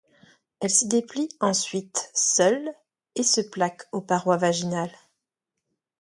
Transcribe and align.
Elle 0.61 0.71
s'y 0.71 0.87
déplie 0.87 1.29
ensuite 1.41 2.09
seule 2.15 2.71
et 3.13 3.21
se 3.21 3.39
plaque 3.39 3.85
aux 3.91 4.01
parois 4.01 4.35
vaginales. 4.37 4.97